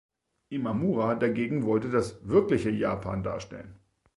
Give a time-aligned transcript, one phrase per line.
[0.49, 3.75] Imamura dagegen wollte das „wirkliche“ Japan darstellen.